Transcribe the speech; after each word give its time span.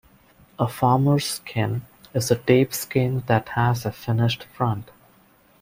A 0.57 0.67
"farmer's 0.67 1.41
sink" 1.45 1.83
is 2.15 2.31
a 2.31 2.35
deep 2.35 2.73
sink 2.73 3.27
that 3.27 3.49
has 3.49 3.85
a 3.85 3.91
finished 3.91 4.45
front. 4.45 4.89